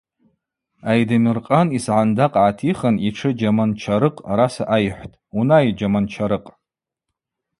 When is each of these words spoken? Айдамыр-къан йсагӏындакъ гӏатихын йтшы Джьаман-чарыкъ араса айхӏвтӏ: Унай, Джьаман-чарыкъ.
Айдамыр-къан 0.91 1.67
йсагӏындакъ 1.77 2.37
гӏатихын 2.41 2.95
йтшы 3.07 3.29
Джьаман-чарыкъ 3.37 4.19
араса 4.31 4.65
айхӏвтӏ: 4.75 5.17
Унай, 5.37 5.65
Джьаман-чарыкъ. 5.77 6.49